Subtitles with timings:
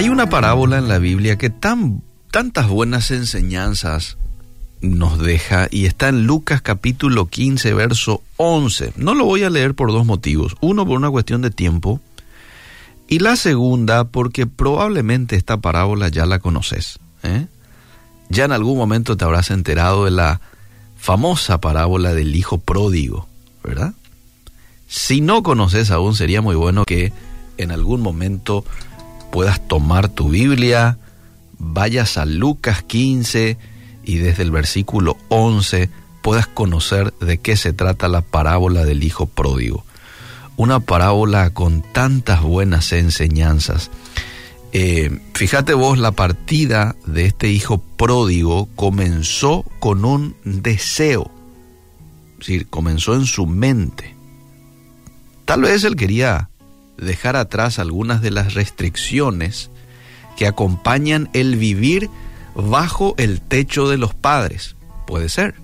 [0.00, 4.16] Hay una parábola en la Biblia que tan, tantas buenas enseñanzas
[4.80, 8.94] nos deja y está en Lucas capítulo 15, verso 11.
[8.96, 10.56] No lo voy a leer por dos motivos.
[10.62, 12.00] Uno, por una cuestión de tiempo.
[13.08, 16.98] Y la segunda, porque probablemente esta parábola ya la conoces.
[17.22, 17.46] ¿eh?
[18.30, 20.40] Ya en algún momento te habrás enterado de la
[20.96, 23.28] famosa parábola del hijo pródigo,
[23.62, 23.92] ¿verdad?
[24.88, 27.12] Si no conoces aún, sería muy bueno que
[27.58, 28.64] en algún momento
[29.30, 30.98] puedas tomar tu Biblia,
[31.58, 33.56] vayas a Lucas 15
[34.04, 35.90] y desde el versículo 11
[36.22, 39.84] puedas conocer de qué se trata la parábola del Hijo Pródigo.
[40.56, 43.90] Una parábola con tantas buenas enseñanzas.
[44.72, 51.30] Eh, fíjate vos, la partida de este Hijo Pródigo comenzó con un deseo,
[52.32, 54.14] es decir, comenzó en su mente.
[55.44, 56.49] Tal vez él quería
[57.00, 59.70] dejar atrás algunas de las restricciones
[60.36, 62.08] que acompañan el vivir
[62.54, 64.76] bajo el techo de los padres.
[65.06, 65.54] Puede ser.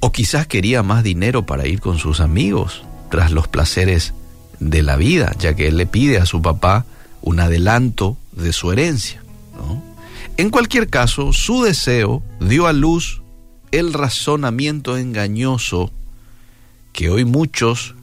[0.00, 4.12] O quizás quería más dinero para ir con sus amigos tras los placeres
[4.60, 6.84] de la vida, ya que él le pide a su papá
[7.22, 9.22] un adelanto de su herencia.
[10.36, 13.22] En cualquier caso, su deseo dio a luz
[13.70, 15.90] el razonamiento engañoso
[16.92, 17.94] que hoy muchos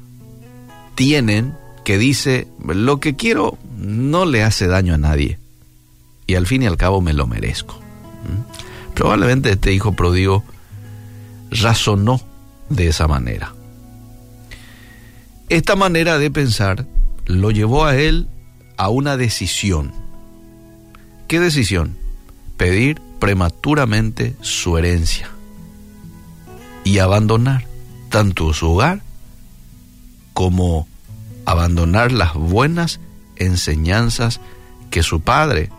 [0.96, 5.40] tienen que dice, lo que quiero no le hace daño a nadie
[6.28, 7.76] y al fin y al cabo me lo merezco.
[7.76, 8.94] ¿Mm?
[8.94, 10.44] Probablemente este hijo pródigo
[11.50, 12.22] razonó
[12.70, 13.54] de esa manera.
[15.50, 16.86] Esta manera de pensar
[17.26, 18.28] lo llevó a él
[18.78, 19.92] a una decisión.
[21.28, 21.98] ¿Qué decisión?
[22.58, 25.30] Pedir prematuramente su herencia
[26.84, 27.66] y abandonar
[28.10, 29.02] tanto su hogar
[30.34, 30.88] como
[31.52, 33.00] abandonar las buenas
[33.36, 34.40] enseñanzas
[34.90, 35.70] que su padre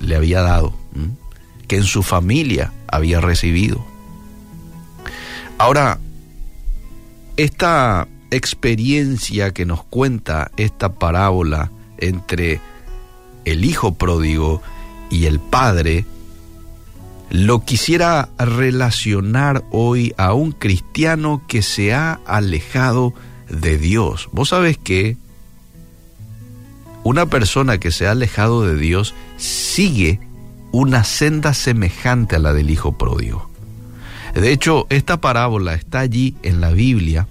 [0.00, 0.74] le había dado,
[1.68, 3.84] que en su familia había recibido.
[5.58, 5.98] Ahora,
[7.36, 12.60] esta experiencia que nos cuenta esta parábola entre
[13.44, 14.62] el hijo pródigo
[15.10, 16.04] y el padre,
[17.30, 23.14] lo quisiera relacionar hoy a un cristiano que se ha alejado
[23.48, 24.28] de Dios.
[24.32, 25.16] Vos sabés que
[27.02, 30.20] una persona que se ha alejado de Dios sigue
[30.72, 33.48] una senda semejante a la del Hijo Pródigo.
[34.34, 37.26] De hecho, esta parábola está allí en la Biblia,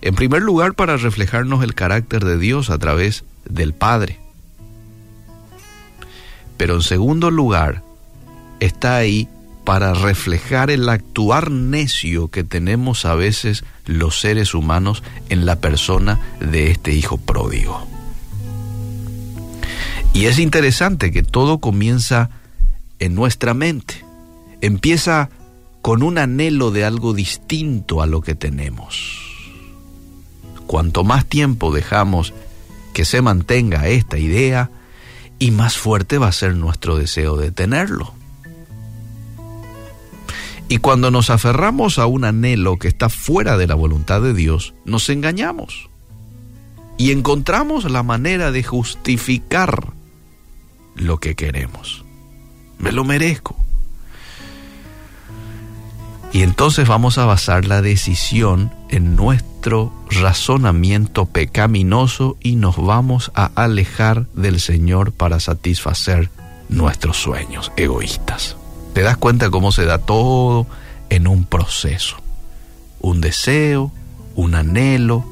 [0.00, 4.18] en primer lugar para reflejarnos el carácter de Dios a través del Padre.
[6.56, 7.82] Pero en segundo lugar,
[8.60, 9.28] está ahí
[9.66, 16.20] para reflejar el actuar necio que tenemos a veces los seres humanos en la persona
[16.38, 17.84] de este hijo pródigo.
[20.14, 22.30] Y es interesante que todo comienza
[23.00, 24.04] en nuestra mente.
[24.60, 25.30] Empieza
[25.82, 29.20] con un anhelo de algo distinto a lo que tenemos.
[30.68, 32.32] Cuanto más tiempo dejamos
[32.94, 34.70] que se mantenga esta idea,
[35.40, 38.15] y más fuerte va a ser nuestro deseo de tenerlo.
[40.68, 44.74] Y cuando nos aferramos a un anhelo que está fuera de la voluntad de Dios,
[44.84, 45.88] nos engañamos.
[46.98, 49.92] Y encontramos la manera de justificar
[50.96, 52.04] lo que queremos.
[52.78, 53.56] Me lo merezco.
[56.32, 63.46] Y entonces vamos a basar la decisión en nuestro razonamiento pecaminoso y nos vamos a
[63.54, 66.28] alejar del Señor para satisfacer
[66.68, 68.56] nuestros sueños egoístas.
[68.96, 70.66] Te das cuenta cómo se da todo
[71.10, 72.16] en un proceso.
[72.98, 73.92] Un deseo,
[74.34, 75.22] un anhelo.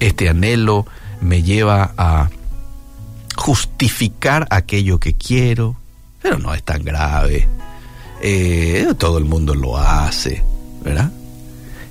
[0.00, 0.84] Este anhelo
[1.22, 2.28] me lleva a
[3.36, 5.76] justificar aquello que quiero,
[6.20, 7.48] pero no es tan grave.
[8.20, 10.44] Eh, todo el mundo lo hace,
[10.84, 11.10] ¿verdad?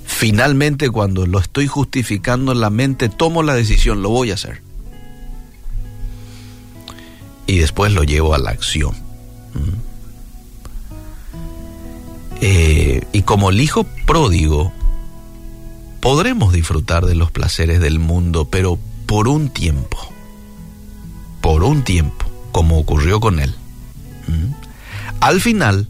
[0.06, 4.62] Finalmente, cuando lo estoy justificando en la mente, tomo la decisión, lo voy a hacer.
[7.48, 8.94] Y después lo llevo a la acción.
[9.54, 9.87] ¿Mm?
[12.40, 14.72] Eh, y como el hijo pródigo,
[16.00, 19.98] podremos disfrutar de los placeres del mundo, pero por un tiempo,
[21.40, 23.54] por un tiempo, como ocurrió con él.
[24.28, 24.52] ¿Mm?
[25.20, 25.88] Al final,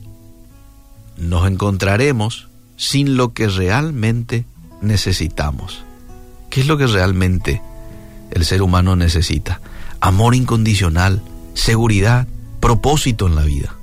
[1.18, 4.46] nos encontraremos sin lo que realmente
[4.80, 5.82] necesitamos.
[6.48, 7.60] ¿Qué es lo que realmente
[8.30, 9.60] el ser humano necesita?
[10.00, 11.20] Amor incondicional,
[11.52, 12.26] seguridad,
[12.60, 13.77] propósito en la vida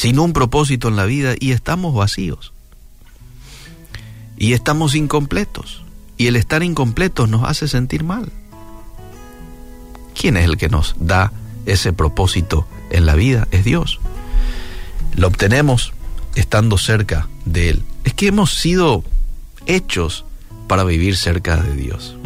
[0.00, 2.54] sin un propósito en la vida y estamos vacíos.
[4.38, 5.82] Y estamos incompletos.
[6.16, 8.32] Y el estar incompletos nos hace sentir mal.
[10.18, 11.32] ¿quién es el que nos da
[11.66, 13.46] ese propósito en la vida?
[13.50, 14.00] Es Dios.
[15.16, 15.92] Lo obtenemos
[16.34, 17.82] estando cerca de Él.
[18.04, 19.04] Es que hemos sido
[19.66, 20.24] hechos
[20.66, 22.16] para vivir cerca de Dios.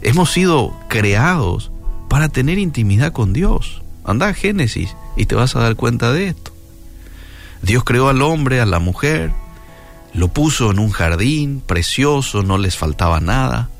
[0.00, 1.72] Hemos sido creados
[2.08, 3.82] para tener intimidad con Dios.
[4.04, 6.53] Anda a Génesis y te vas a dar cuenta de esto.
[7.64, 9.32] Dios creó al hombre, a la mujer,
[10.12, 13.70] lo puso en un jardín precioso, no les faltaba nada,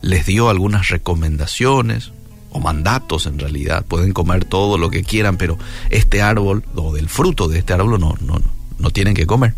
[0.00, 2.12] les dio algunas recomendaciones
[2.50, 5.58] o mandatos en realidad, pueden comer todo lo que quieran, pero
[5.90, 9.54] este árbol o del fruto de este árbol no, no, no, no tienen que comer.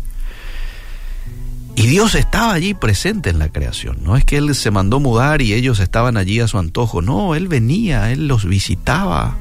[1.75, 3.99] Y Dios estaba allí presente en la creación.
[4.03, 7.01] No es que Él se mandó mudar y ellos estaban allí a su antojo.
[7.01, 9.37] No, Él venía, Él los visitaba.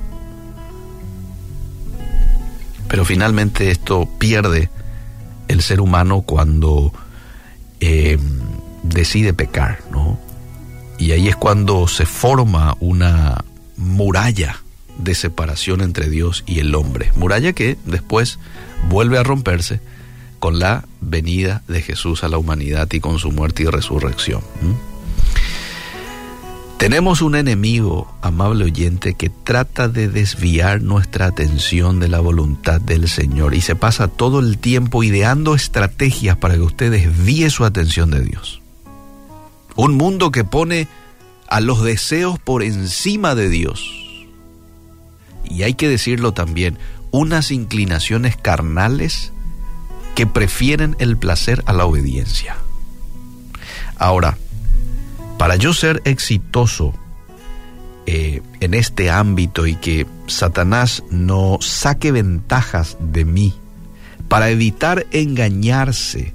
[2.89, 4.71] Pero finalmente esto pierde
[5.49, 6.93] el ser humano cuando
[7.81, 8.19] eh,
[8.83, 10.19] decide pecar, ¿no?
[10.99, 13.45] Y ahí es cuando se forma una
[13.77, 14.57] muralla
[14.99, 17.13] de separación entre Dios y el hombre.
[17.15, 18.39] Muralla que después
[18.89, 19.81] vuelve a romperse
[20.41, 24.43] con la venida de Jesús a la humanidad y con su muerte y resurrección.
[26.79, 33.09] Tenemos un enemigo, amable oyente, que trata de desviar nuestra atención de la voluntad del
[33.09, 38.13] Señor y se pasa todo el tiempo ideando estrategias para que usted desvíe su atención
[38.13, 38.63] de Dios.
[39.75, 40.87] Un mundo que pone
[41.49, 43.83] a los deseos por encima de Dios.
[45.45, 46.79] Y hay que decirlo también,
[47.11, 49.33] unas inclinaciones carnales
[50.15, 52.57] que prefieren el placer a la obediencia.
[53.97, 54.39] Ahora,
[55.39, 56.93] para yo ser exitoso
[58.07, 63.55] eh, en este ámbito y que Satanás no saque ventajas de mí,
[64.29, 66.35] para evitar engañarse,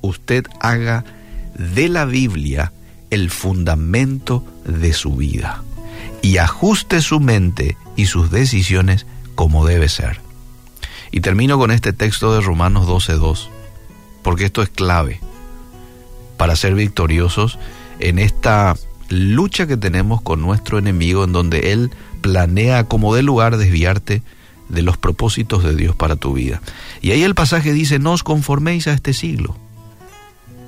[0.00, 1.04] usted haga
[1.56, 2.72] de la Biblia
[3.10, 5.62] el fundamento de su vida
[6.22, 10.20] y ajuste su mente y sus decisiones como debe ser.
[11.12, 13.48] Y termino con este texto de Romanos 12.2,
[14.22, 15.20] porque esto es clave
[16.36, 17.58] para ser victoriosos
[17.98, 18.76] en esta
[19.08, 21.90] lucha que tenemos con nuestro enemigo, en donde él
[22.20, 24.22] planea como de lugar desviarte
[24.68, 26.60] de los propósitos de Dios para tu vida.
[27.00, 29.56] Y ahí el pasaje dice, no os conforméis a este siglo,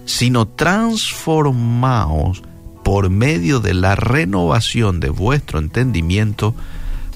[0.04, 2.42] sino transformaos
[2.84, 6.54] por medio de la renovación de vuestro entendimiento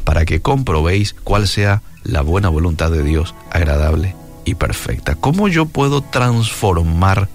[0.05, 5.15] para que comprobéis cuál sea la buena voluntad de Dios, agradable y perfecta.
[5.15, 7.29] ¿Cómo yo puedo transformar?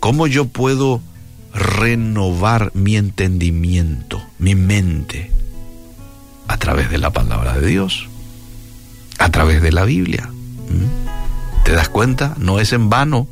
[0.00, 1.02] ¿Cómo yo puedo
[1.54, 5.30] renovar mi entendimiento, mi mente?
[6.46, 8.08] A través de la palabra de Dios,
[9.18, 10.28] a través de la Biblia.
[10.28, 11.64] ¿Mm?
[11.64, 12.34] ¿Te das cuenta?
[12.38, 13.28] No es en vano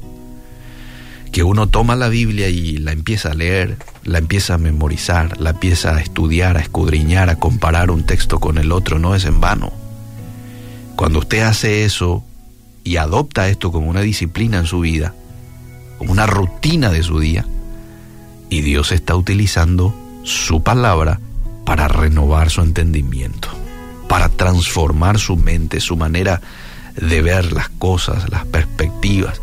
[1.32, 5.50] que uno toma la Biblia y la empieza a leer, la empieza a memorizar, la
[5.50, 9.40] empieza a estudiar, a escudriñar, a comparar un texto con el otro, no es en
[9.40, 9.72] vano.
[10.96, 12.24] Cuando usted hace eso
[12.84, 15.14] y adopta esto como una disciplina en su vida,
[15.98, 17.44] como una rutina de su día,
[18.48, 21.20] y Dios está utilizando su palabra
[21.64, 23.48] para renovar su entendimiento,
[24.08, 26.40] para transformar su mente, su manera
[26.94, 29.40] de ver las cosas, las perspectivas,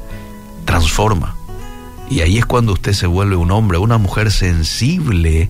[0.66, 1.36] transforma.
[2.10, 5.50] Y ahí es cuando usted se vuelve un hombre, una mujer sensible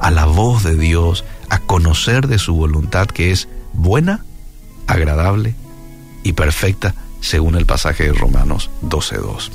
[0.00, 4.24] a la voz de Dios, a conocer de su voluntad que es buena,
[4.86, 5.54] agradable
[6.22, 9.50] y perfecta, según el pasaje de Romanos 12.2.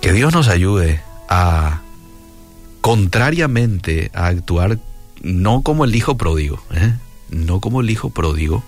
[0.00, 1.80] Que Dios nos ayude a,
[2.86, 4.78] contrariamente, a actuar
[5.20, 6.94] no como el hijo pródigo, ¿eh?
[7.30, 8.62] no como el hijo pródigo,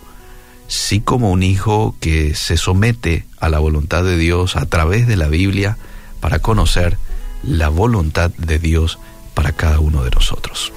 [0.66, 5.14] sí como un hijo que se somete a la voluntad de Dios a través de
[5.14, 5.78] la Biblia
[6.18, 6.98] para conocer
[7.44, 8.98] la voluntad de Dios
[9.34, 10.72] para cada uno de nosotros.